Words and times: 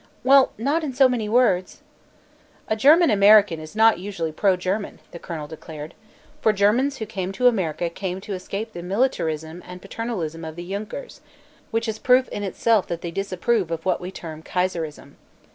"Well, 0.23 0.51
not 0.57 0.83
in 0.83 0.93
so 0.95 1.07
many 1.07 1.29
words." 1.29 1.83
"A 2.67 2.75
German 2.75 3.11
American 3.11 3.59
is 3.59 3.75
not 3.75 3.99
usually 3.99 4.31
pro 4.31 4.57
German," 4.57 4.97
the 5.11 5.19
colonel 5.19 5.45
declared, 5.47 5.93
"for 6.41 6.51
Germans 6.51 6.97
who 6.97 7.05
come 7.05 7.31
to 7.33 7.45
America 7.47 7.87
come 7.87 8.19
to 8.21 8.33
escape 8.33 8.73
the 8.73 8.81
militarism 8.81 9.61
and 9.63 9.79
paternalism 9.79 10.43
of 10.43 10.55
the 10.55 10.67
Junkers, 10.67 11.21
which 11.69 11.87
is 11.87 11.99
proof 11.99 12.27
in 12.29 12.41
itself 12.41 12.87
that 12.87 13.01
they 13.01 13.11
disapprove 13.11 13.69
of 13.69 13.85
what 13.85 14.01
we 14.01 14.09
term 14.09 14.41
kaiserism. 14.41 15.17